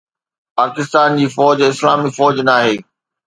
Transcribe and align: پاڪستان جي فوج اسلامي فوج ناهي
پاڪستان 0.57 1.09
جي 1.19 1.27
فوج 1.35 1.57
اسلامي 1.69 2.09
فوج 2.17 2.35
ناهي 2.47 2.75